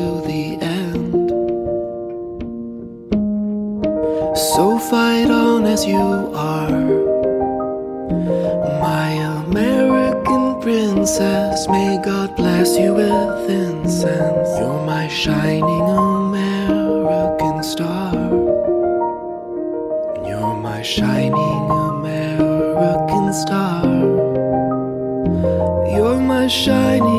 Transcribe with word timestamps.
to 0.00 0.20
the 0.30 0.44
end. 0.78 1.28
So 4.48 4.78
fight 4.90 5.30
on 5.30 5.66
as 5.74 5.84
you 5.84 6.08
are, 6.52 6.80
my 8.88 9.10
American 9.44 10.44
princess. 10.62 11.68
May 11.68 12.00
God 12.10 12.34
bless 12.36 12.78
you 12.78 12.94
with 12.94 13.50
incense. 13.50 14.50
You're 14.58 14.84
my 14.94 15.06
shining 15.08 15.86
American 16.16 17.62
star. 17.62 18.14
You're 20.28 20.56
my 20.68 20.80
shining 20.82 21.64
American 21.90 23.26
star. 23.42 23.84
You're 25.94 26.20
my 26.32 26.46
shining. 26.48 27.09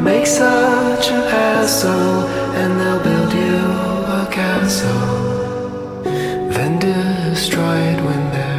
Make 0.00 0.26
such 0.26 1.10
a 1.10 1.28
hassle, 1.28 2.26
and 2.60 2.80
they'll 2.80 3.02
build 3.02 3.32
you 3.32 3.56
a 4.20 4.28
castle, 4.30 6.02
then 6.50 6.78
destroy 6.78 7.78
it 7.78 8.00
when 8.04 8.32
they're. 8.32 8.57